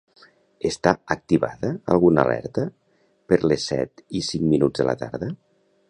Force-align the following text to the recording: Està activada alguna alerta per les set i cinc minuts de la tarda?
Està 0.69 0.93
activada 1.15 1.71
alguna 1.97 2.23
alerta 2.23 2.65
per 3.33 3.41
les 3.53 3.71
set 3.73 4.05
i 4.23 4.27
cinc 4.31 4.49
minuts 4.55 4.83
de 4.83 4.91
la 4.93 4.99
tarda? 5.05 5.35